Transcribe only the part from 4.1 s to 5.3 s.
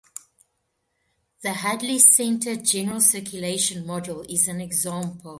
is an example.